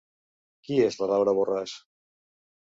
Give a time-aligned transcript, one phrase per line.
[0.67, 1.77] Qui és la Laura Borràs?